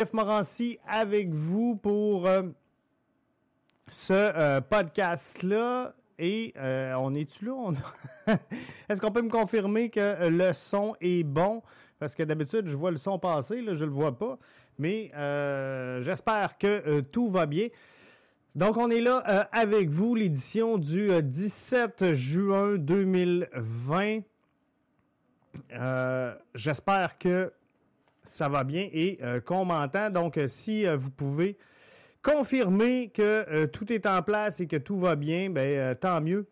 [0.00, 2.44] Jeff Morancy avec vous pour euh,
[3.90, 5.94] ce euh, podcast-là.
[6.18, 7.72] Et euh, on est-tu là?
[8.88, 11.62] Est-ce qu'on peut me confirmer que le son est bon?
[11.98, 14.38] Parce que d'habitude, je vois le son passer, là, je le vois pas.
[14.78, 15.10] Mais
[16.00, 17.68] j'espère que tout va bien.
[18.54, 19.18] Donc, on est là
[19.52, 24.20] avec vous, l'édition du 17 juin 2020.
[26.54, 27.52] J'espère que
[28.30, 30.10] ça va bien et euh, qu'on m'entend.
[30.10, 31.58] Donc, euh, si euh, vous pouvez
[32.22, 36.46] confirmer que tout est en place et que tout va bien, ben tant mieux.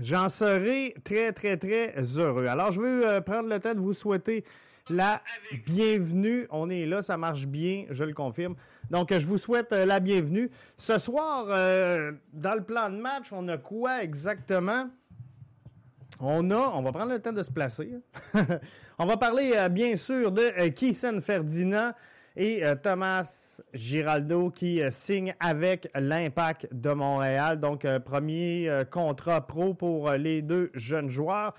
[0.00, 2.46] J'en serai très, très, très heureux.
[2.46, 4.44] Alors, je veux prendre le temps de vous souhaiter
[4.88, 5.20] la
[5.66, 6.46] bienvenue.
[6.50, 8.54] On est là, ça marche bien, je le confirme.
[8.88, 10.48] Donc, je vous souhaite la bienvenue.
[10.76, 14.88] Ce soir, dans le plan de match, on a quoi exactement?
[16.20, 17.92] On a, on va prendre le temps de se placer.
[18.98, 21.92] on va parler euh, bien sûr de euh, Ferdinand
[22.36, 27.60] et euh, Thomas Giraldo qui euh, signe avec l'Impact de Montréal.
[27.60, 31.54] Donc, premier contrat pro pour les deux jeunes joueurs.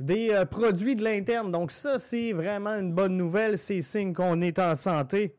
[0.00, 1.52] Des produits de l'interne.
[1.52, 3.58] Donc, ça, c'est vraiment une bonne nouvelle.
[3.58, 5.36] C'est signe qu'on est en santé.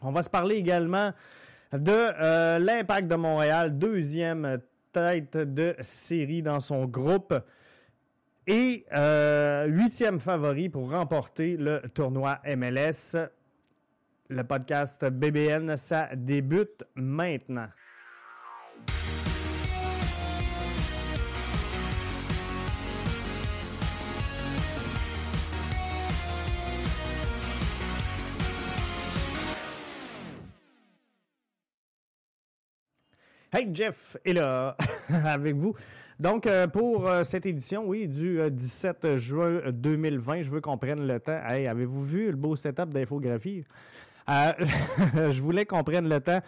[0.00, 1.12] On va se parler également
[1.72, 4.58] de l'Impact de Montréal, deuxième
[4.92, 7.34] tête de série dans son groupe.
[8.46, 13.16] Et euh, huitième favori pour remporter le tournoi MLS.
[14.28, 17.68] Le podcast BBN, ça débute maintenant.
[33.54, 34.78] Hey Jeff est là
[35.26, 35.74] avec vous.
[36.18, 40.78] Donc euh, pour euh, cette édition, oui, du 17 euh, juin 2020, je veux qu'on
[40.78, 41.38] prenne le temps.
[41.46, 43.64] Hey, avez-vous vu le beau setup d'infographie?
[44.26, 46.40] je voulais qu'on prenne le temps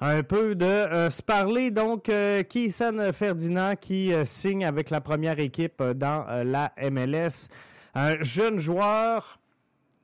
[0.00, 1.70] un peu de se parler.
[1.70, 2.10] Donc,
[2.48, 7.48] Keyson Ferdinand qui signe avec la première équipe dans la MLS.
[7.94, 9.38] Un jeune joueur,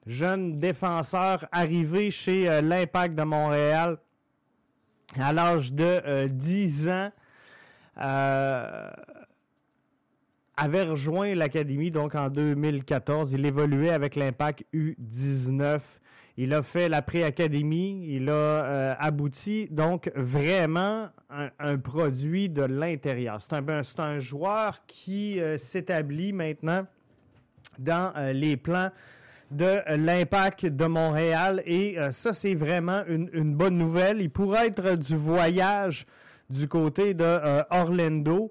[0.07, 3.99] jeune défenseur arrivé chez l'Impact de Montréal
[5.19, 7.13] à l'âge de 10 euh, ans,
[8.03, 8.91] euh,
[10.57, 13.33] avait rejoint l'académie donc en 2014.
[13.33, 15.81] Il évoluait avec l'Impact U19.
[16.39, 23.41] Il a fait la pré-académie, il a euh, abouti donc vraiment un, produit de l'intérieur.
[23.41, 26.87] C'est un, un joueur qui s'établit maintenant
[27.79, 28.91] dans les plans
[29.51, 34.21] de l'impact de Montréal et euh, ça c'est vraiment une, bonne nouvelle.
[34.21, 36.07] Il pourrait être du voyage
[36.51, 38.51] du côté de euh, Orlando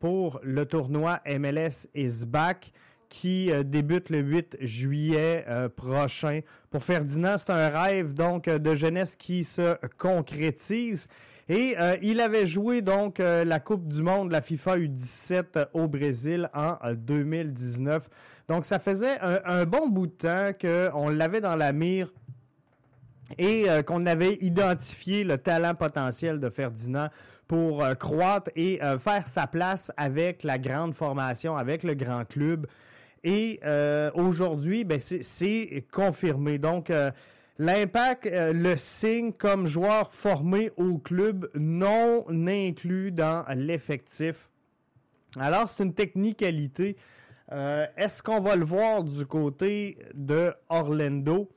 [0.00, 2.72] pour le tournoi MLS is back
[3.08, 6.40] qui euh, débute le 8 juillet prochain.
[6.70, 11.06] Pour Ferdinand, c'est un rêve donc de jeunesse qui se concrétise.
[11.48, 16.76] Et il avait joué donc la Coupe du Monde, la FIFA U17 au Brésil en
[16.92, 18.10] 2019.
[18.48, 22.12] Donc, ça faisait un, bon bout de temps qu'on l'avait dans la mire
[23.38, 27.08] et euh, qu'on avait identifié le talent potentiel de Ferdinand
[27.48, 32.24] pour euh, croître et euh, faire sa place avec la grande formation, avec le grand
[32.24, 32.66] club.
[33.24, 33.58] Et
[34.14, 36.58] aujourd'hui, ben, c'est confirmé.
[36.58, 36.92] Donc,
[37.58, 44.48] l'impact le signe comme joueur formé au club non inclus dans l'effectif.
[45.40, 46.96] Alors, c'est une technicalité
[47.52, 51.48] euh, est-ce qu'on va le voir du côté de Orlando?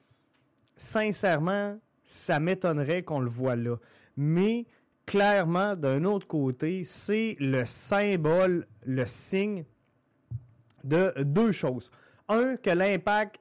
[0.78, 3.76] Sincèrement, ça m'étonnerait qu'on le voit là.
[4.16, 4.66] Mais
[5.06, 9.66] clairement, d'un autre côté, c'est le symbole, le signe
[10.84, 11.92] de deux choses.
[12.28, 13.40] Un, que l'impact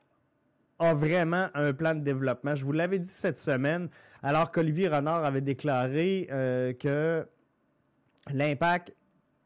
[0.79, 2.55] a vraiment un plan de développement.
[2.55, 3.89] Je vous l'avais dit cette semaine,
[4.23, 7.27] alors qu'Olivier Renard avait déclaré euh, que
[8.33, 8.95] l'impact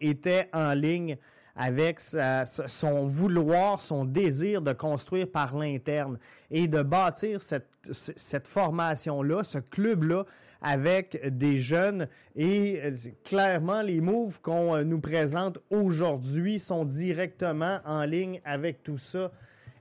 [0.00, 1.16] était en ligne
[1.56, 6.18] avec son vouloir, son désir de construire par l'interne
[6.50, 10.24] et de bâtir cette, formation-là, ce club-là,
[10.62, 12.06] avec des jeunes.
[12.36, 12.92] Et euh,
[13.24, 19.32] clairement, les moves qu'on euh, nous présente aujourd'hui sont directement en ligne avec tout ça.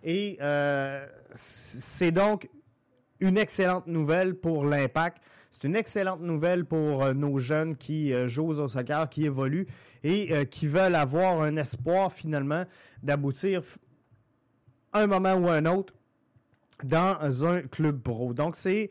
[0.04, 2.50] Et euh, c'est donc
[3.20, 5.22] une excellente nouvelle pour l'impact.
[5.52, 9.68] C'est une excellente nouvelle pour euh, nos jeunes qui euh, jouent au soccer, qui évoluent
[10.04, 12.64] et euh, qui veulent avoir un espoir finalement
[13.04, 13.62] d'aboutir
[14.94, 15.94] un moment ou un autre
[16.84, 18.34] dans un club pro.
[18.34, 18.90] Donc c'est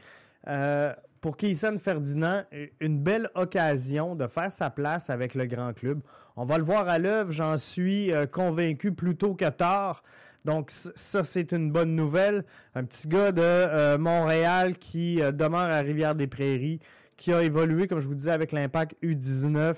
[1.21, 2.45] pour Keyson Ferdinand
[2.79, 6.01] une belle occasion de faire sa place avec le grand club.
[6.37, 10.03] On va le voir à l'œuvre, j'en suis convaincu plus tôt que tard.
[10.45, 12.45] Donc, ça, c'est une bonne nouvelle.
[12.75, 16.81] Un petit gars de Montréal qui demeure à Rivière-des-Prairies,
[17.17, 19.77] qui a évolué, comme je vous disais, avec l'impact U19.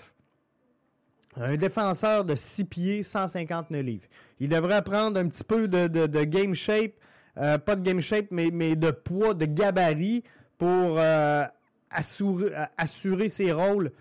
[1.36, 4.06] Un défenseur de 6 pieds, 159 livres.
[4.38, 6.92] Il devrait prendre un petit peu de, game shape,
[7.38, 10.24] euh, pas de game shape, mais, de poids, de gabarit
[10.58, 11.44] pour euh,
[11.90, 13.92] assurer, ses rôles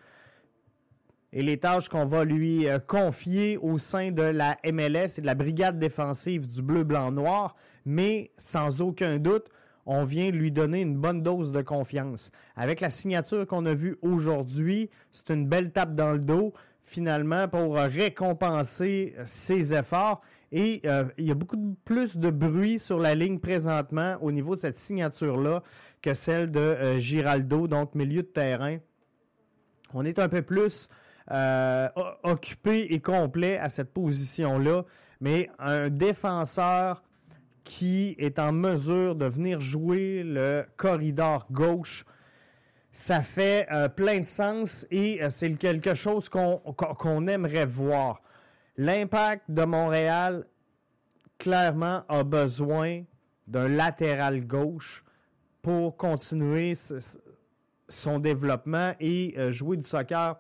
[1.33, 5.25] et les tâches qu'on va lui euh, confier au sein de la MLS et de
[5.25, 7.55] la brigade défensive du bleu, blanc, noir.
[7.85, 9.49] Mais sans aucun doute,
[9.85, 12.31] on vient lui donner une bonne dose de confiance.
[12.55, 17.47] Avec la signature qu'on a vue aujourd'hui, c'est une belle tape dans le dos, finalement,
[17.47, 20.21] pour récompenser ses efforts.
[20.51, 24.55] Et euh, il y a beaucoup plus de bruit sur la ligne présentement au niveau
[24.55, 25.63] de cette signature-là
[26.01, 28.77] que celle de euh, Giraldo, donc milieu de terrain.
[29.93, 30.89] On est un peu plus
[31.31, 31.87] euh,
[32.23, 34.83] occupé et complet à cette position-là,
[35.21, 37.03] mais un défenseur
[37.63, 42.05] qui est en mesure de venir jouer le corridor gauche.
[42.91, 48.21] Ça fait euh, plein de sens et euh, c'est quelque chose qu'on aimerait voir.
[48.75, 50.45] L'impact de Montréal,
[51.37, 53.03] clairement, a besoin
[53.47, 55.05] d'un latéral gauche
[55.61, 56.73] pour continuer
[57.87, 60.35] son développement et jouer du soccer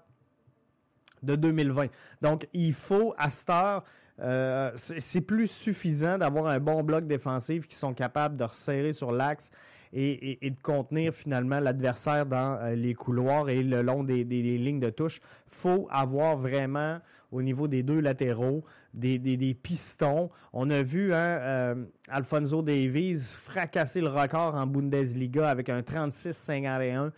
[1.23, 1.87] de 2020.
[2.21, 3.83] Donc, il faut, à cette heure,
[4.21, 9.11] euh, c'est plus suffisant d'avoir un bon bloc défensif qui sont capables de resserrer sur
[9.11, 9.51] l'axe
[9.93, 14.89] et, de contenir finalement l'adversaire dans euh, les couloirs et le long des, lignes de
[14.89, 15.19] touche.
[15.47, 16.99] faut avoir vraiment,
[17.31, 18.63] au niveau des deux latéraux,
[18.93, 20.29] des, pistons.
[20.53, 21.75] On a vu hein, euh,
[22.07, 27.11] Alfonso Davies fracasser le record en Bundesliga avec un 36-51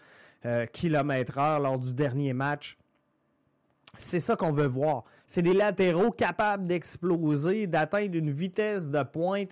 [0.73, 2.77] km/h lors du dernier match.
[3.97, 5.03] C'est ça qu'on veut voir.
[5.27, 9.51] C'est des latéraux capables d'exploser, d'atteindre une vitesse de pointe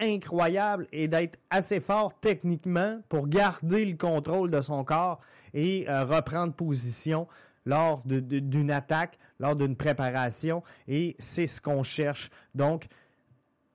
[0.00, 5.20] incroyable et d'être assez fort techniquement pour garder le contrôle de son corps
[5.52, 7.28] et euh, reprendre position
[7.66, 10.62] lors d'une attaque, lors d'une préparation.
[10.88, 12.30] Et c'est ce qu'on cherche.
[12.54, 12.86] Donc,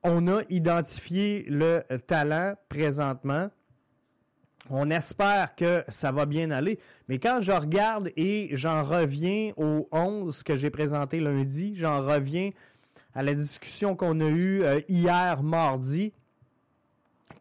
[0.02, 3.48] on a identifié le talent présentement.
[4.70, 6.78] On espère que ça va bien aller.
[7.08, 12.50] Mais quand je regarde et j'en reviens au 11 que j'ai présenté lundi, j'en reviens
[13.14, 16.12] à la discussion qu'on a eue euh, hier mardi,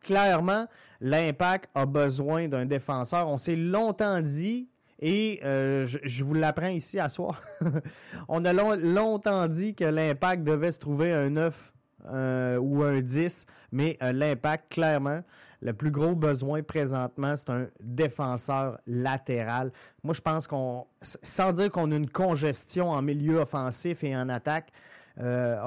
[0.02, 0.68] clairement,
[1.02, 3.28] l'impact a besoin d'un défenseur.
[3.28, 4.70] On s'est longtemps dit,
[5.00, 7.42] et euh, je, vous l'apprends ici à soir,
[8.30, 11.74] on a longtemps dit que l'impact devait se trouver un 9
[12.08, 15.22] euh, ou un 10, mais l'impact, clairement,
[15.62, 19.72] le plus gros besoin présentement, c'est un défenseur latéral.
[20.04, 24.30] Moi, je pense qu'on, sans dire qu'on a une congestion en milieu offensif et en
[24.30, 24.72] attaque,
[25.20, 25.58] euh,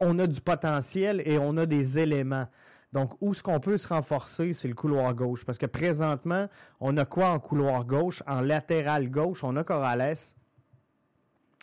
[0.00, 2.46] on, a du potentiel et on a des éléments.
[2.92, 5.44] Donc, où est-ce qu'on peut se renforcer, c'est le couloir gauche.
[5.44, 6.48] Parce que présentement,
[6.80, 8.22] on a quoi en couloir gauche?
[8.26, 10.16] En latéral gauche, on a Corrales.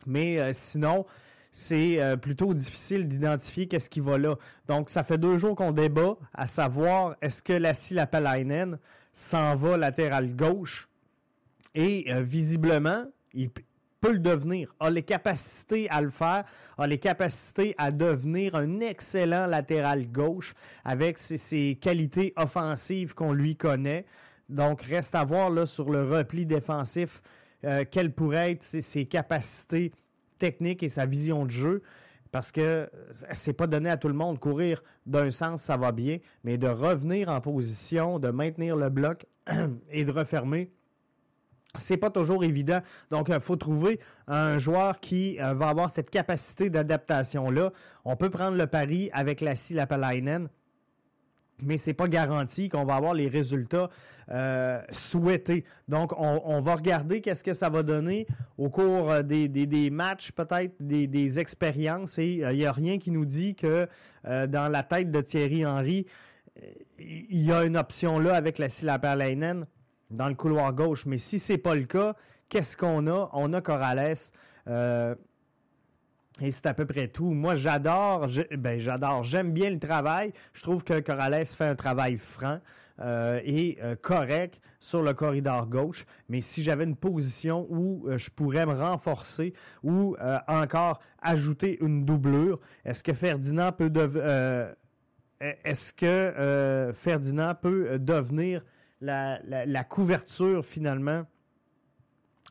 [0.05, 1.05] Mais euh, sinon,
[1.53, 4.35] c'est euh, plutôt difficile d'identifier qu'est-ce qui va là.
[4.67, 8.79] Donc, ça fait deux jours qu'on débat à savoir est-ce que Lassie Lapalainen
[9.13, 10.89] s'en va latéral gauche?
[11.75, 16.43] Et euh, visiblement, il peut le devenir, a les capacités à le faire,
[16.77, 23.55] a les capacités à devenir un excellent latéral gauche avec ses, qualités offensives qu'on lui
[23.55, 24.05] connaît.
[24.49, 27.21] Donc, reste à voir là, sur le repli défensif
[27.63, 29.91] euh, quelles pourraient être ses capacités
[30.37, 31.83] technique et sa vision de jeu
[32.33, 32.89] parce que
[33.33, 34.39] c'est pas donné à tout le monde.
[34.39, 39.27] Courir d'un sens, ça va bien, mais de revenir en position, de maintenir le bloc
[39.91, 40.71] et de refermer,
[41.77, 42.81] c'est pas toujours évident.
[43.11, 47.71] Donc, il faut trouver un joueur qui euh, va avoir cette capacité d'adaptation-là.
[48.03, 50.49] On peut prendre le pari avec la Lapalainen
[51.61, 53.89] mais ce n'est pas garanti qu'on va avoir les résultats
[54.31, 55.65] euh, souhaités.
[55.87, 58.25] Donc, on, va regarder qu'est-ce que ça va donner
[58.57, 62.17] au cours euh, des, matchs, peut-être des, expériences.
[62.17, 63.87] Et euh, il n'y a rien qui nous dit que
[64.23, 66.05] dans la tête de Thierry Henry,
[66.99, 69.65] il y a une option là avec la Silapalainen
[70.11, 71.05] dans le couloir gauche.
[71.05, 72.15] Mais si ce n'est pas le cas,
[72.47, 73.29] qu'est-ce qu'on a?
[73.33, 74.15] On a Corrales.
[76.41, 77.31] Et c'est à peu près tout.
[77.31, 80.33] Moi, j'adore, ben, j'adore, j'aime bien le travail.
[80.53, 82.59] Je trouve que Corrales fait un travail franc
[82.99, 86.05] euh, et euh, correct sur le corridor gauche.
[86.29, 90.15] Mais si j'avais une position où euh, je pourrais me renforcer ou
[90.47, 93.91] encore ajouter une doublure, est-ce que Ferdinand peut
[95.39, 98.63] est-ce que Ferdinand peut devenir
[99.01, 101.25] la, couverture finalement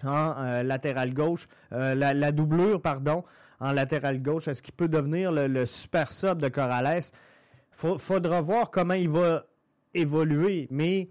[0.04, 3.24] en latéral gauche, la, doublure, pardon,
[3.62, 4.48] en latéral gauche.
[4.48, 7.00] Est-ce qu'il peut devenir le, super sub de Corrales?
[7.84, 9.46] Il faudra voir comment il va
[9.94, 11.10] évoluer, mais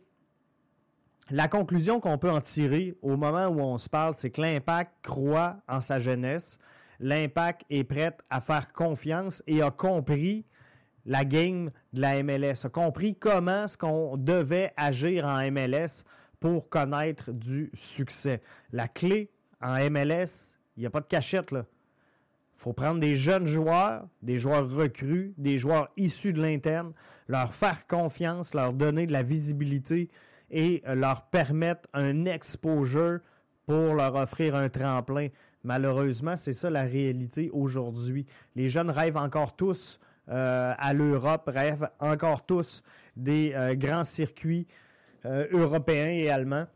[1.30, 4.92] la conclusion qu'on peut en tirer au moment où on se parle, c'est que l'impact
[5.02, 6.60] croit en sa jeunesse,
[7.00, 10.46] l'impact est prêt à faire confiance et a compris
[11.06, 16.04] la game de la MLS, a compris comment est-ce qu'on devait agir en MLS
[16.40, 18.42] pour connaître du succès.
[18.72, 19.32] La clé
[19.62, 21.66] en MLS, il n'y a pas de cachette là.
[22.62, 26.94] Faut prendre des jeunes joueurs, des joueurs recrues, des joueurs issus de l'interne,
[27.28, 30.10] leur faire confiance, leur donner de la visibilité
[30.52, 33.18] et leur permettre un exposure
[33.66, 35.30] pour leur offrir un tremplin.
[35.64, 38.28] Malheureusement, c'est ça la réalité aujourd'hui.
[38.56, 40.00] Les jeunes rêvent encore tous
[40.30, 42.84] euh, à l'Europe, rêvent encore tous
[43.18, 44.68] des euh, grands circuits
[45.26, 46.68] euh, européens et allemands.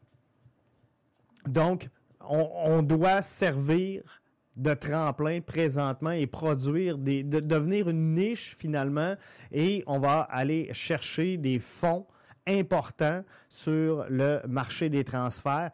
[1.47, 1.89] Donc,
[2.27, 4.01] on, doit servir
[4.55, 9.15] de tremplin présentement et produire des, de, devenir une niche finalement
[9.51, 12.05] et on va aller chercher des fonds
[12.47, 15.71] importants sur le marché des transferts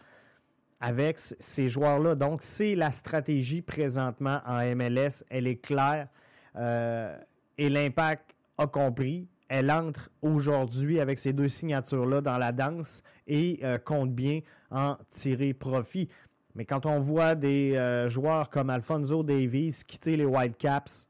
[0.79, 2.15] avec ces joueurs-là.
[2.15, 5.23] Donc, c'est la stratégie présentement en MLS.
[5.29, 6.07] Elle est claire
[6.55, 7.15] euh,
[7.57, 9.27] et l'impact a compris.
[9.47, 14.39] Elle entre aujourd'hui avec ces deux signatures-là dans la danse et euh, compte bien
[14.71, 16.09] en tirer profit.
[16.55, 21.07] Mais quand on voit des euh, joueurs comme Alfonso Davies quitter les Whitecaps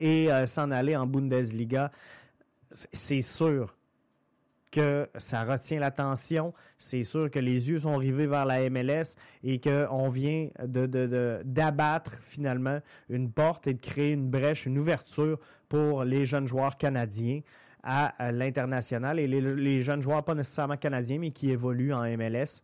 [0.00, 1.92] et s'en aller en Bundesliga,
[2.70, 3.76] c'est sûr
[4.76, 6.52] que ça retient l'attention.
[6.76, 12.16] C'est sûr que les yeux sont rivés vers la MLS et qu'on vient d'abattre de,
[12.28, 15.38] finalement une porte et de créer une brèche, une ouverture
[15.68, 17.40] pour les jeunes joueurs canadiens
[17.82, 22.62] à, l'international et les, jeunes joueurs pas nécessairement canadiens mais qui évoluent en MLS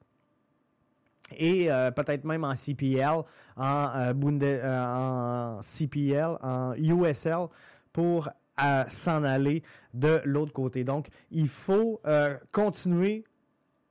[1.38, 3.22] et euh, peut-être même en CPL,
[3.56, 4.12] en, euh,
[4.42, 7.46] euh, en CPL, en USL
[7.92, 8.28] pour
[8.88, 9.62] s'en aller
[9.92, 10.84] de l'autre côté.
[10.84, 12.00] Donc, il faut
[12.52, 13.24] continuer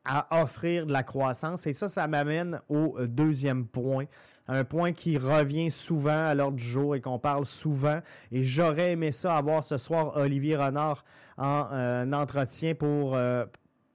[0.06, 1.68] à offrir de la croissance.
[1.68, 4.06] Et ça, ça m'amène au deuxième point.
[4.48, 8.00] Un point qui revient souvent à l'ordre du jour et qu'on parle souvent.
[8.32, 11.04] Et j'aurais aimé ça avoir ce soir Olivier Renard
[11.38, 13.18] en entretien pour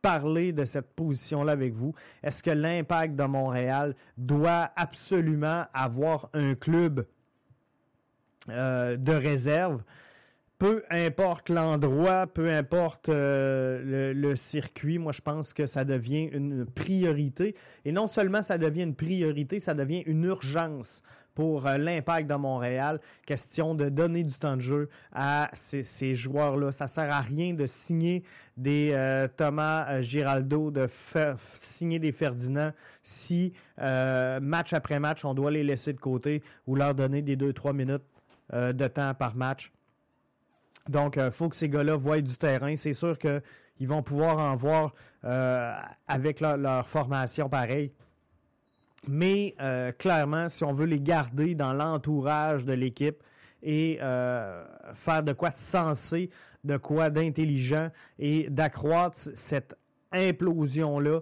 [0.06, 1.92] parler de cette position-là avec vous.
[2.22, 7.06] Est-ce que l'impact de Montréal doit absolument avoir un club
[8.48, 9.82] de réserve?
[10.58, 16.64] peu importe l'endroit, peu importe euh, le, circuit, moi je pense que ça devient une
[16.64, 17.54] priorité.
[17.84, 21.02] Et non seulement ça devient une priorité, ça devient une urgence
[21.36, 23.00] pour euh, l'impact de Montréal.
[23.24, 26.72] Question de donner du temps de jeu à ces, joueurs-là.
[26.72, 28.24] Ça sert à rien de signer
[28.56, 30.88] des euh, Thomas Giraldo, de
[31.58, 32.72] signer des Ferdinand
[33.04, 37.72] si match après match, on doit les laisser de côté ou leur donner des 2-3
[37.72, 38.02] minutes
[38.52, 39.70] de temps par match
[40.88, 42.74] donc, il euh, faut que ces gars-là voient du terrain.
[42.76, 45.72] C'est sûr qu'ils vont pouvoir en voir euh,
[46.06, 47.92] avec leur, formation pareil.
[49.08, 53.22] Mais euh, clairement, si on veut les garder dans l'entourage de l'équipe
[53.62, 56.30] et faire de quoi de sensé,
[56.64, 59.76] de quoi d'intelligent et d'accroître cette
[60.12, 61.20] implosion-là,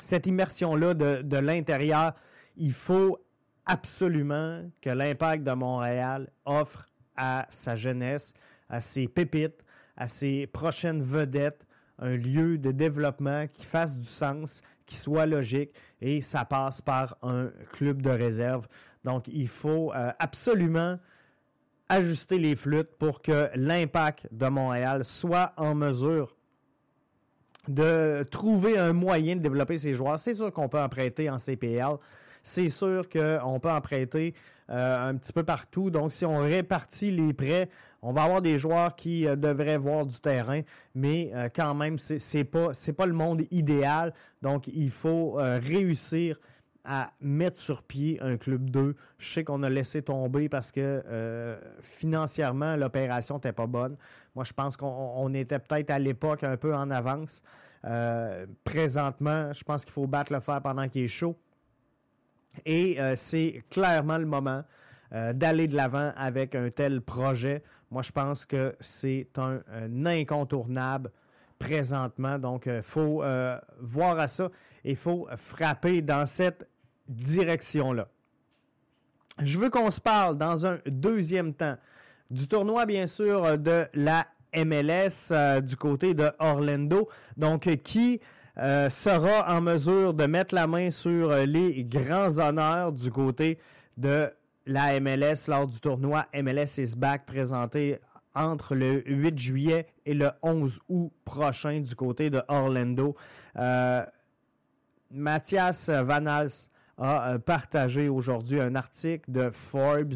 [0.00, 2.14] cette immersion-là de l'intérieur,
[2.56, 3.18] il faut
[3.66, 8.34] absolument que l'impact de Montréal offre à sa jeunesse,
[8.68, 9.64] à ses pépites,
[9.96, 11.63] à ses prochaines vedettes,
[11.98, 15.70] un lieu de développement qui fasse du sens, qui soit logique,
[16.00, 18.66] et ça passe par un club de réserve.
[19.04, 20.98] Donc, il faut euh, absolument
[21.88, 26.34] ajuster les flûtes pour que l'impact de Montréal soit en mesure
[27.68, 30.18] de trouver un moyen de développer ses joueurs.
[30.18, 31.96] C'est sûr qu'on peut en prêter en CPL.
[32.44, 34.34] C'est sûr qu'on peut en prêter
[34.70, 35.90] euh, un petit peu partout.
[35.90, 37.70] Donc, si on répartit les prêts,
[38.02, 40.60] on va avoir des joueurs qui euh, devraient voir du terrain,
[40.94, 44.12] mais euh, quand même, c'est n'est pas, pas le monde idéal.
[44.42, 46.38] Donc, il faut réussir
[46.84, 48.94] à mettre sur pied un club 2.
[49.18, 51.02] Je sais qu'on a laissé tomber parce que
[51.80, 53.96] financièrement, l'opération n'était pas bonne.
[54.34, 57.42] Moi, je pense qu'on était peut-être à l'époque un peu en avance.
[58.64, 61.38] présentement, je pense qu'il faut battre le fer pendant qu'il est chaud.
[62.64, 64.62] Et euh, c'est clairement le moment
[65.12, 67.62] euh, d'aller de l'avant avec un tel projet.
[67.90, 69.60] Moi, je pense que c'est un,
[70.06, 71.10] incontournable
[71.58, 72.38] présentement.
[72.38, 73.22] Donc, il euh, faut
[73.80, 74.50] voir à ça
[74.84, 76.68] et il faut frapper dans cette
[77.08, 78.08] direction-là.
[79.42, 81.76] Je veux qu'on se parle dans un deuxième temps
[82.30, 87.08] du tournoi, bien sûr, de la MLS du côté de Orlando.
[87.36, 88.20] Donc, qui
[88.56, 93.58] euh, sera en mesure de mettre la main sur euh, les grands honneurs du côté
[93.96, 94.30] de
[94.64, 97.98] la MLS lors du tournoi MLS is back présenté
[98.32, 103.16] entre le 8 juillet et le 11 août prochain du côté de Orlando.
[103.56, 104.04] Euh,
[105.10, 110.14] Mathias Vanals a partagé aujourd'hui un article de Forbes.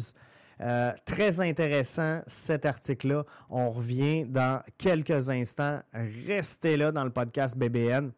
[1.05, 3.23] Très intéressant cet article-là.
[3.49, 5.79] On revient dans quelques instants.
[6.27, 8.11] Restez là dans le podcast BBN.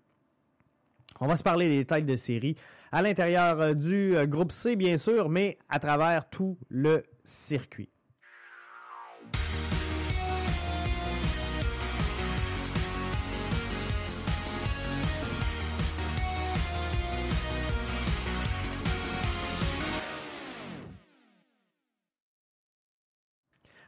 [1.24, 2.56] On va se parler des têtes de série
[2.92, 7.91] à l'intérieur du groupe C, bien sûr, mais à travers tout le circuit.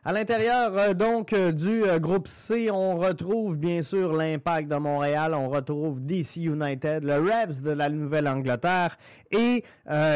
[0.06, 4.76] À l'intérieur euh, donc euh, du euh, groupe C, on retrouve bien sûr l'Impact de
[4.76, 8.98] Montréal, on retrouve DC United, le Rebs de la Nouvelle-Angleterre
[9.32, 9.64] et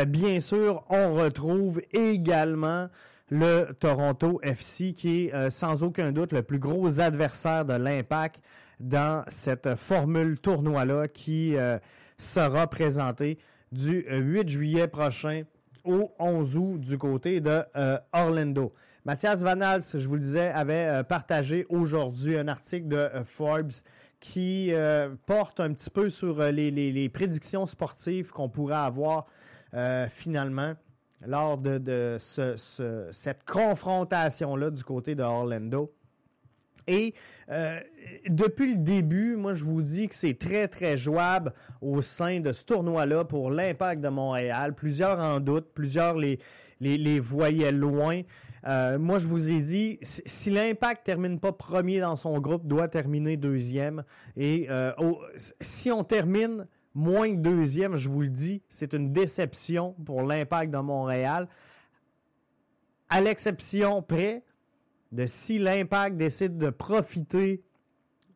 [0.05, 2.89] bien sûr on retrouve également
[3.29, 8.41] le Toronto FC qui est sans aucun doute le plus gros adversaire de l'Impact
[8.81, 11.55] dans cette formule tournoi-là qui
[12.17, 13.37] sera présentée
[13.71, 15.43] du 8 juillet prochain
[15.85, 17.63] au 11 août du côté de
[18.11, 18.73] Orlando.
[19.07, 23.71] Mathias Vanals, je vous le disais, avait euh, partagé aujourd'hui un article de euh, Forbes
[24.19, 29.27] qui euh, porte un petit peu sur les, prédictions sportives qu'on pourrait avoir
[30.09, 30.73] finalement
[31.25, 35.93] lors de, cette confrontation-là du côté de Orlando.
[36.87, 37.13] Et
[38.27, 42.51] depuis le début, moi je vous dis que c'est très très jouable au sein de
[42.51, 44.73] ce tournoi-là pour l'impact de Montréal.
[44.73, 48.21] Plusieurs en doutent, plusieurs les, voyaient loin.
[48.67, 52.89] Euh, moi, je vous ai dit, si l'Impact termine pas premier dans son groupe, doit
[52.89, 54.03] terminer deuxième.
[54.35, 54.91] Et euh,
[55.61, 60.71] si on termine moins que deuxième, je vous le dis, c'est une déception pour l'Impact
[60.71, 61.47] de Montréal.
[63.09, 64.43] À l'exception près
[65.13, 67.63] de si l'Impact décide de profiter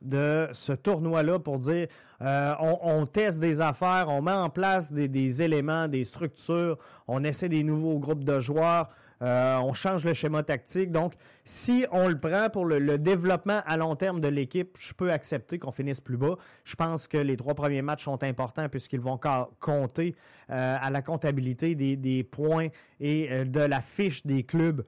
[0.02, 1.88] de ce tournoi-là pour dire
[2.22, 7.24] euh, on, teste des affaires, on met en place des, des, éléments, des structures, on
[7.24, 8.90] essaie des nouveaux groupes de joueurs,
[9.22, 10.92] euh, on change le schéma tactique.
[10.92, 11.14] Donc,
[11.46, 15.60] si on le prend pour le, développement à long terme de l'équipe, je peux accepter
[15.60, 16.38] qu'on finisse plus bas.
[16.64, 19.20] Je pense que les trois premiers matchs sont importants puisqu'ils vont
[19.60, 20.16] compter
[20.50, 22.68] euh, à la comptabilité des, points
[23.00, 24.84] et euh, de la fiche des clubs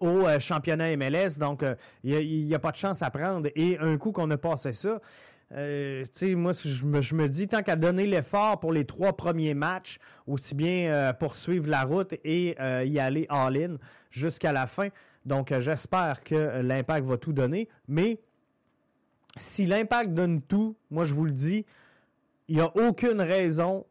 [0.00, 1.38] au championnat MLS.
[1.38, 1.64] Donc,
[2.04, 3.50] il n'y a, pas de chance à prendre.
[3.56, 5.00] Et un coup qu'on a passé ça,
[5.54, 6.04] euh,
[6.36, 10.92] moi, je me, dis, tant qu'à donner l'effort pour les trois premiers matchs, aussi bien
[10.92, 13.76] euh, poursuivre la route et euh, y aller all-in
[14.10, 14.88] jusqu'à la fin.
[15.26, 17.68] Donc, j'espère que l'impact va tout donner.
[17.86, 18.18] Mais
[19.36, 21.64] si l'impact donne tout, moi, je vous le dis,
[22.48, 23.86] il n'y a aucune raison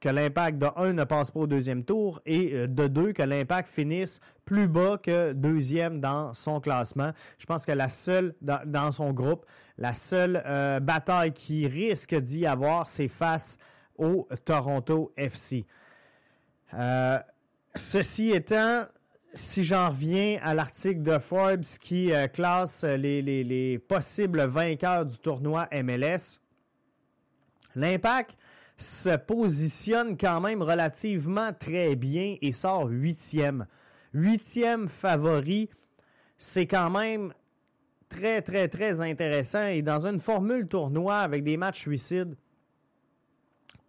[0.00, 3.22] que l'impact de 1 ne passe pas au deuxième tour et euh, de 2 que
[3.22, 7.12] l'impact finisse plus bas que deuxième dans son classement.
[7.38, 9.44] Je pense que la seule, dans, son groupe,
[9.78, 13.58] la seule euh, bataille qui risque d'y avoir, c'est face
[13.96, 15.66] au Toronto FC.
[16.74, 17.18] Euh,
[17.74, 18.86] ceci étant,
[19.34, 25.68] si j'en reviens à l'article de Forbes qui classe les, les, possibles vainqueurs du tournoi
[25.72, 26.40] MLS,
[27.76, 28.36] l'impact
[28.82, 33.66] se positionne quand même relativement très bien et sort huitième.
[34.12, 35.68] Huitième favori,
[36.38, 37.32] c'est quand même
[38.08, 39.66] très, très, très intéressant.
[39.66, 42.34] Et dans une formule tournoi avec des matchs suicides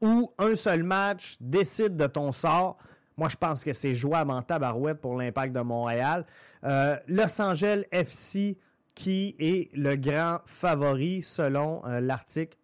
[0.02, 2.78] où un seul match décide de ton sort,
[3.18, 6.26] moi, je pense que c'est jouable en tabarouette pour l'impact de Montréal.
[6.64, 8.58] Euh, Los Angeles FC,
[8.96, 12.58] qui est le grand favori selon euh, l'article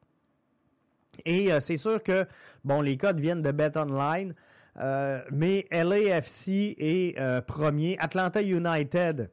[1.25, 2.25] et euh, c'est sûr que,
[2.63, 4.33] bon, les codes viennent de BetOnline,
[4.79, 9.29] euh, mais LAFC est euh, premier, Atlanta United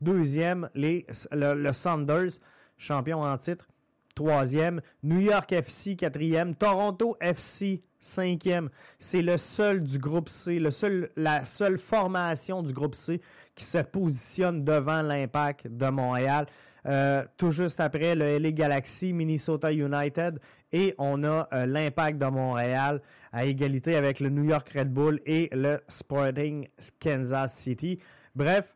[0.00, 2.40] deuxième, les, le, le Saunders,
[2.76, 3.68] champion en titre,
[4.14, 8.70] troisième, New York FC quatrième, Toronto FC cinquième.
[8.98, 13.20] C'est le seul du groupe C, le seul, la seule formation du groupe C
[13.54, 16.46] qui se positionne devant l'impact de Montréal.
[16.86, 20.38] Euh, tout juste après, le LA Galaxy, Minnesota United
[20.72, 23.00] et on a euh, l'Impact de Montréal
[23.32, 26.68] à égalité avec le New York Red Bull et le Sporting
[27.00, 27.98] Kansas City.
[28.34, 28.74] Bref,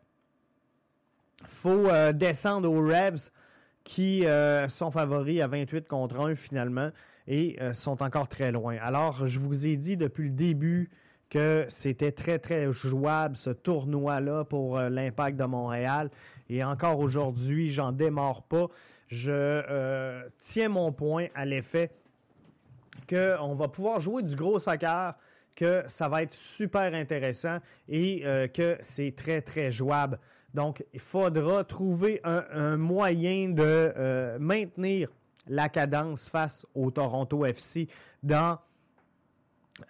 [1.47, 3.31] faut euh, descendre aux Rebs
[3.85, 4.25] qui
[4.69, 6.91] sont favoris à 28 contre 1 finalement
[7.27, 8.77] et sont encore très loin.
[8.81, 10.89] Alors, je vous ai dit depuis le début
[11.31, 16.11] que c'était très, très jouable ce tournoi-là pour l'Impact de Montréal.
[16.49, 18.69] Et encore aujourd'hui, j'en démarre pas.
[19.13, 21.91] Je euh, tiens mon point à l'effet
[23.07, 25.15] qu'on va pouvoir jouer du gros soccer
[25.55, 27.59] que ça va être super intéressant
[27.91, 28.23] et
[28.55, 30.19] que c'est très, très jouable.
[30.55, 35.11] Donc, il faudra trouver un, moyen de maintenir
[35.47, 37.89] la cadence face au Toronto FC
[38.23, 38.59] dans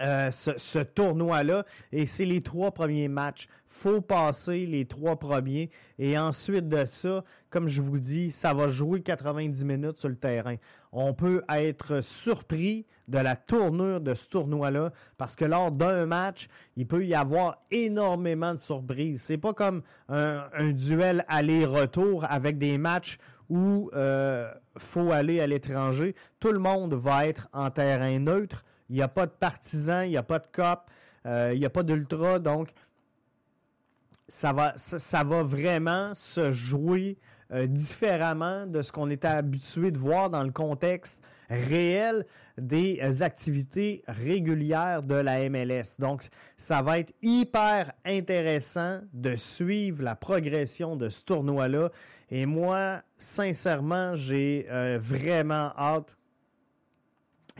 [0.00, 1.64] euh, ce, tournoi-là.
[1.90, 3.48] Et c'est les trois premiers matchs.
[3.66, 5.70] faut passer les trois premiers.
[5.98, 10.16] Et ensuite de ça, comme je vous dis, ça va jouer 90 minutes sur le
[10.16, 10.56] terrain.
[10.92, 16.48] On peut être surpris de la tournure de ce tournoi-là parce que lors d'un match,
[16.76, 19.22] il peut y avoir énormément de surprises.
[19.22, 23.18] C'est pas comme un, duel aller-retour avec des matchs
[23.48, 26.14] où euh, faut aller à l'étranger.
[26.40, 30.10] Tout le monde va être en terrain neutre il n'y a pas de partisans, il
[30.10, 30.80] n'y a pas de cop,
[31.24, 32.38] euh, il n'y a pas d'ultra.
[32.38, 32.68] Donc,
[34.28, 37.16] ça va, vraiment se jouer
[37.52, 42.26] euh, différemment de ce qu'on était habitué de voir dans le contexte réel
[42.58, 45.96] des euh, activités régulières de la MLS.
[45.98, 46.28] Donc,
[46.58, 51.90] ça va être hyper intéressant de suivre la progression de ce tournoi-là.
[52.30, 54.66] Et moi, sincèrement, j'ai
[55.00, 56.14] vraiment hâte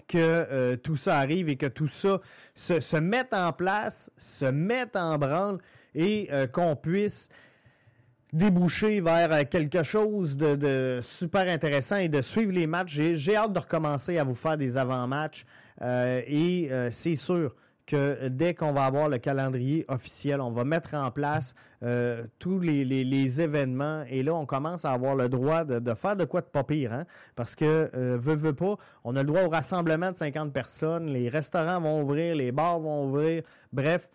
[0.09, 2.20] que euh, tout ça arrive et que tout ça
[2.55, 5.59] se, mette en place, se mette en branle
[5.94, 7.28] et euh, qu'on puisse
[8.33, 13.00] déboucher vers euh, quelque chose de, super intéressant et de suivre les matchs.
[13.14, 15.44] J'ai hâte de recommencer à vous faire des avant-matchs
[15.81, 17.57] et c'est sûr
[17.94, 23.40] dès qu'on va avoir le calendrier officiel, on va mettre en place euh, tous les,
[23.40, 26.64] événements et là, on commence à avoir le droit de, faire de quoi de pas
[26.64, 27.05] pire, hein?
[27.37, 31.28] parce que, veut, veut pas, on a le droit au rassemblement de 50 personnes, les
[31.28, 34.09] restaurants vont ouvrir, les bars vont ouvrir, bref,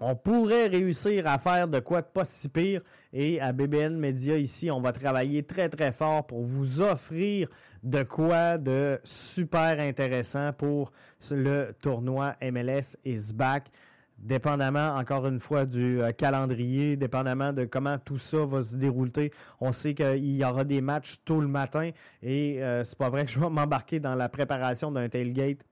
[0.00, 2.80] on pourrait réussir à faire de quoi de pas si pire.
[3.12, 7.48] Et à BBN Media ici, on va travailler très très fort pour vous offrir
[7.82, 10.92] de quoi de super intéressant pour
[11.30, 13.70] le tournoi MLS is back.
[14.18, 19.30] Dépendamment, encore une fois, du euh, calendrier, dépendamment de comment tout ça va se dérouler,
[19.60, 21.90] on sait qu'il y aura des matchs tôt le matin
[22.22, 25.64] et euh, c'est pas vrai que je vais m'embarquer dans la préparation d'un tailgate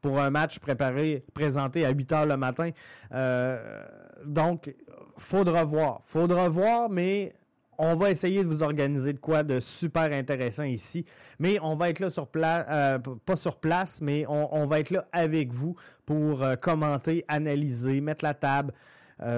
[0.00, 2.70] pour un match préparé, présenté à 8 heures le matin.
[3.12, 3.84] Euh,
[4.24, 4.74] donc,
[5.16, 6.02] faudra voir.
[6.06, 7.34] Faudra voir, mais
[7.78, 11.04] on va essayer de vous organiser de quoi de super intéressant ici.
[11.38, 14.90] Mais on va être là sur place, euh, pas sur place, mais on, va être
[14.90, 18.72] là avec vous pour euh, commenter, analyser, mettre la table.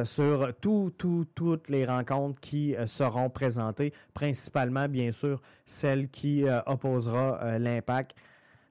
[0.04, 8.14] sur tout, toutes les rencontres qui seront présentées, principalement, bien sûr, celle qui opposera l'impact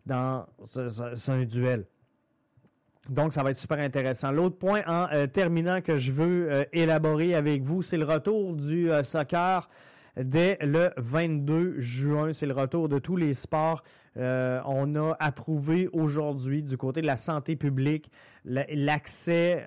[0.09, 0.45] dans
[1.27, 1.85] un duel.
[3.09, 4.31] Donc, ça va être super intéressant.
[4.31, 8.55] L'autre point en euh, terminant que je veux euh, élaborer avec vous, c'est le retour
[8.55, 9.69] du euh, soccer
[10.17, 12.33] dès le 22 juin.
[12.33, 13.83] C'est le retour de tous les sports.
[14.15, 18.11] on a approuvé aujourd'hui du côté de la santé publique
[18.43, 19.63] l'accès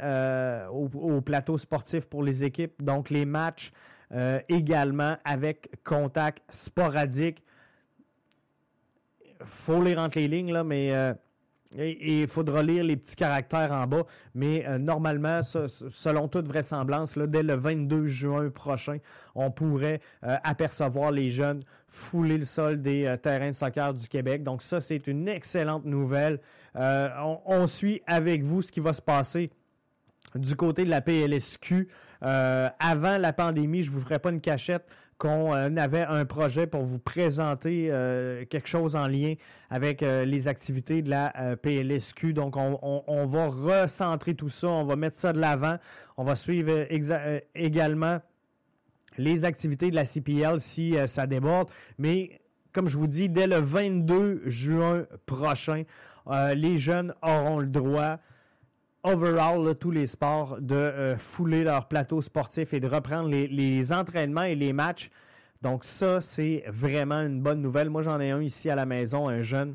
[0.71, 2.83] au, au, plateau sportif pour les équipes.
[2.83, 3.73] Donc, les matchs
[4.49, 7.43] également avec contact sporadique
[9.47, 11.15] faut lire entre les lignes, là, mais euh,
[11.77, 14.05] il faudra lire les petits caractères en bas.
[14.35, 18.99] Mais euh, normalement, selon toute vraisemblance, dès le 22 juin prochain,
[19.35, 24.43] on pourrait euh, apercevoir les jeunes fouler le sol des terrains de soccer du Québec.
[24.43, 26.41] Donc ça, c'est une excellente nouvelle.
[26.75, 29.51] On, on, suit avec vous ce qui va se passer
[30.35, 31.89] du côté de la PLSQ.
[32.23, 34.87] avant la pandémie, je vous ferai pas une cachette
[35.23, 39.35] qu'on euh, avait un projet pour vous présenter euh, quelque chose en lien
[39.71, 42.33] avec euh, les activités de la PLSQ.
[42.33, 45.79] Donc, on, va recentrer tout ça, on va mettre ça de l'avant.
[46.17, 46.89] On va suivre
[47.55, 48.21] également
[49.17, 51.69] les activités de la CPL si ça déborde.
[51.99, 52.41] Mais,
[52.73, 55.85] comme je vous dis, dès le 22 juin prochain,
[56.55, 58.19] les jeunes auront le droit
[59.05, 64.45] overall, tous les sports, de euh, fouler leur plateau sportif et de reprendre les, entraînements
[64.45, 65.11] et les matchs.
[65.61, 67.91] Donc ça, c'est vraiment une bonne nouvelle.
[67.91, 69.75] Moi, j'en ai un ici à la maison, un jeune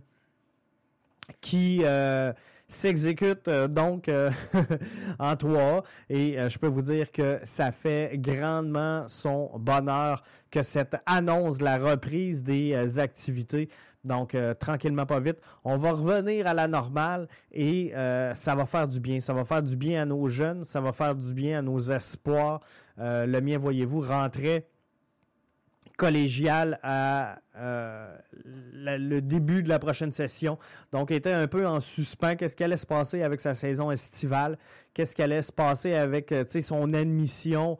[1.41, 2.31] qui euh,
[2.69, 4.09] s'exécute euh, donc
[5.19, 5.83] en trois.
[6.09, 11.63] Et je peux vous dire que ça fait grandement son bonheur que cette annonce de
[11.65, 13.69] la reprise des activités
[14.07, 15.37] donc, euh, tranquillement, pas vite.
[15.63, 19.19] On va revenir à la normale et euh, ça va faire du bien.
[19.19, 21.79] Ça va faire du bien à nos jeunes, ça va faire du bien à nos
[21.79, 22.61] espoirs.
[22.99, 24.65] Euh, le mien, voyez-vous, rentrait
[25.97, 30.59] collégial à le début de la prochaine session.
[30.91, 32.35] Donc, était un peu en suspens.
[32.35, 34.57] Qu'est-ce qui allait se passer avec sa saison estivale?
[34.93, 37.79] Qu'est-ce qui allait se passer avec son admission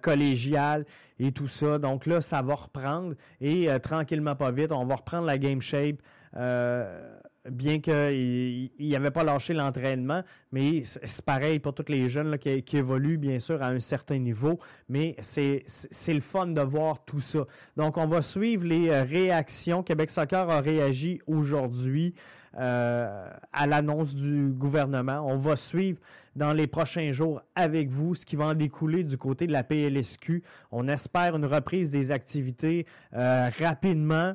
[0.00, 0.84] collégiale?
[1.18, 1.78] et tout ça.
[1.78, 5.60] Donc là, ça va reprendre et euh, tranquillement pas vite, on va reprendre la game
[5.60, 5.96] shape.
[6.36, 7.18] Euh,
[7.50, 13.18] bien qu'il n'avait pas lâché l'entraînement, mais c'est pareil pour tous les jeunes qui, évoluent,
[13.18, 14.58] bien sûr, à un certain niveau,
[14.88, 15.64] mais c'est
[16.08, 17.46] le fun de voir tout ça.
[17.76, 19.82] Donc, on va suivre les euh, réactions.
[19.82, 22.14] Québec Soccer a réagi aujourd'hui
[22.58, 25.20] euh, à l'annonce du gouvernement.
[25.26, 25.98] On va suivre
[26.34, 29.62] dans les prochains jours avec vous ce qui va en découler du côté de la
[29.62, 30.42] PLSQ.
[30.72, 34.34] On espère une reprise des activités euh, rapidement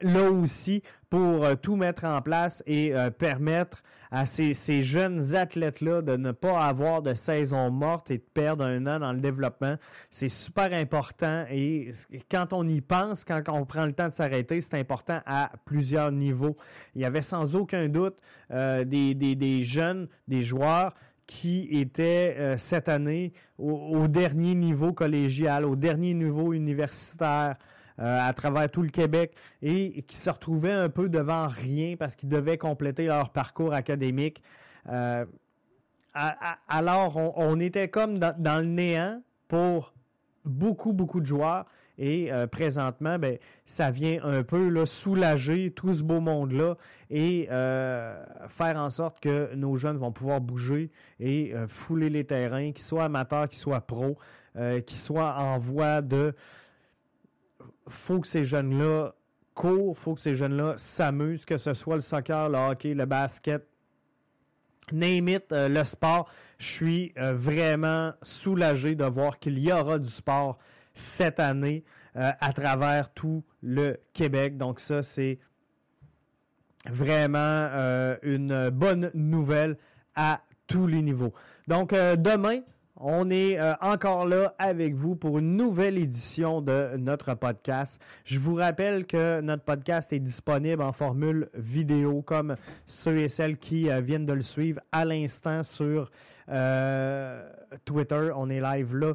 [0.00, 6.02] là aussi pour euh, tout mettre en place et euh, permettre à ces, jeunes athlètes-là
[6.02, 9.76] de ne pas avoir de saison morte et de perdre un an dans le développement.
[10.10, 11.90] C'est super important et
[12.30, 16.12] quand on y pense, quand on prend le temps de s'arrêter, c'est important à plusieurs
[16.12, 16.56] niveaux.
[16.94, 18.16] Il y avait sans aucun doute
[18.52, 20.94] euh, des, jeunes, des joueurs
[21.26, 27.56] qui étaient cette année au, dernier niveau collégial, au dernier niveau universitaire,
[27.98, 32.28] à travers tout le Québec et qui se retrouvaient un peu devant rien parce qu'ils
[32.28, 34.42] devaient compléter leur parcours académique.
[34.88, 35.24] Euh,
[36.68, 39.92] alors, on, était comme dans, le néant pour
[40.44, 41.66] beaucoup, beaucoup de joueurs.
[41.96, 46.76] Et euh, présentement, ben, ça vient un peu soulager tout ce beau monde-là
[47.10, 52.84] et faire en sorte que nos jeunes vont pouvoir bouger et fouler les terrains, qu'ils
[52.84, 54.18] soient amateurs, qu'ils soient pros,
[54.54, 56.34] qu'ils soient en voie de
[57.88, 59.14] faut que ces jeunes-là
[59.54, 63.66] courent, faut que ces jeunes-là s'amusent, que ce soit le soccer, le hockey, le basket,
[64.92, 66.30] name it, euh, le sport.
[66.58, 70.58] Je suis euh, vraiment soulagé de voir qu'il y aura du sport
[70.92, 71.84] cette année
[72.16, 74.56] euh, à travers tout le Québec.
[74.56, 75.38] Donc ça, c'est
[76.86, 77.70] vraiment
[78.22, 79.78] une bonne nouvelle
[80.14, 81.32] à tous les niveaux.
[81.66, 82.60] Donc demain,
[82.96, 88.00] on est euh, encore là avec vous pour une nouvelle édition de notre podcast.
[88.24, 93.58] Je vous rappelle que notre podcast est disponible en formule vidéo comme ceux et celles
[93.58, 96.10] qui euh, viennent de le suivre à l'instant sur
[96.48, 97.50] euh,
[97.84, 98.30] Twitter.
[98.36, 99.14] On est live là.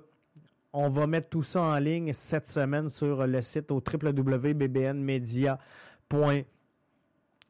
[0.71, 5.57] On va mettre tout ça en ligne cette semaine sur le site au www.bbnmedia.com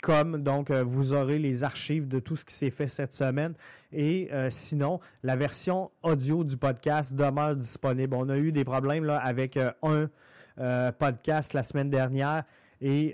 [0.01, 3.53] comme donc euh, vous aurez les archives de tout ce qui s'est fait cette semaine.
[3.91, 8.15] Et euh, sinon la version audio du podcast demeure disponible.
[8.15, 12.43] On a eu des problèmes avec euh, un podcast la semaine dernière.
[12.81, 13.13] Et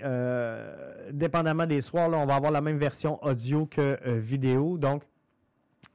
[1.12, 4.78] dépendamment des soirs on va avoir la même version audio que vidéo.
[4.78, 5.02] Donc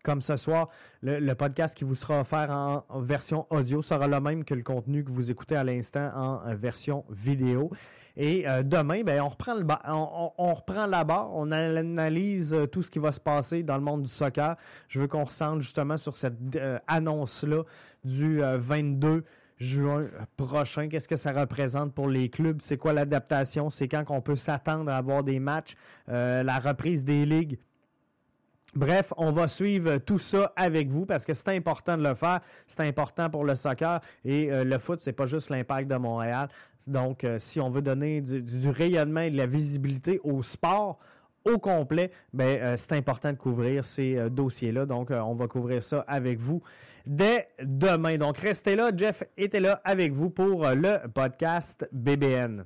[0.04, 0.70] comme ce soir,
[1.02, 5.04] le, podcast qui vous sera offert en, version audio sera le même que le contenu
[5.04, 7.72] que vous écoutez à l'instant en version vidéo.
[8.18, 12.92] Et euh, demain, ben, on reprend le on, la barre, on analyse euh, tout ce
[12.92, 14.58] qui va se passer dans le monde du soccer.
[14.90, 17.64] Je veux qu'on ressente justement sur cette euh, annonce-là
[18.04, 19.24] du 22
[19.58, 20.90] juin prochain.
[20.90, 22.60] Qu'est-ce que ça représente pour les clubs?
[22.62, 23.70] C'est quoi l'adaptation?
[23.70, 25.76] C'est quand qu'on peut s'attendre à avoir des matchs?
[26.08, 27.60] la reprise des ligues?
[28.74, 32.40] Bref, on va suivre tout ça avec vous parce que c'est important de le faire.
[32.68, 36.48] C'est important pour le soccer et le foot, c'est pas juste l'impact de Montréal.
[36.88, 41.00] Donc, euh, si on veut donner du, rayonnement et de la visibilité au sport
[41.46, 44.86] au complet, ben, euh, c'est important de couvrir ces euh, dossiers-là.
[44.86, 46.62] Donc, on va couvrir ça avec vous
[47.06, 48.18] dès demain.
[48.18, 48.92] Donc, restez là.
[48.96, 52.66] Jeff était là avec vous pour le podcast BBN.